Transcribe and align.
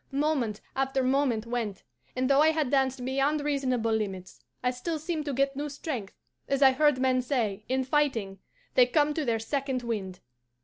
Moment 0.11 0.61
after 0.75 1.03
moment 1.03 1.45
went, 1.45 1.83
and 2.15 2.27
though 2.27 2.41
I 2.41 2.47
had 2.49 2.71
danced 2.71 3.05
beyond 3.05 3.41
reasonable 3.41 3.91
limits, 3.91 4.43
I 4.63 4.71
still 4.71 4.97
seemed 4.97 5.25
to 5.25 5.31
get 5.33 5.55
new 5.55 5.69
strength, 5.69 6.15
as 6.47 6.63
I 6.63 6.69
have 6.69 6.77
heard 6.79 6.97
men 6.99 7.21
say, 7.21 7.65
in 7.69 7.83
fighting, 7.83 8.39
they 8.73 8.87
'come 8.87 9.13
to 9.13 9.23
their 9.23 9.37
second 9.37 9.83
wind. 9.83 10.19